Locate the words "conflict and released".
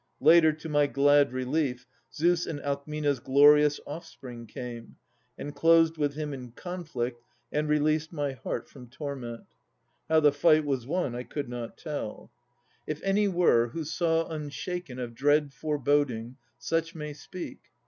6.53-8.11